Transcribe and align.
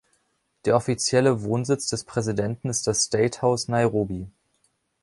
Der 0.65 0.75
offizielle 0.75 1.43
Wohnsitz 1.43 1.87
des 1.89 2.05
Präsidenten 2.05 2.69
ist 2.69 2.87
das 2.87 3.03
State 3.03 3.43
House, 3.43 3.67
Nairobi. 3.67 4.25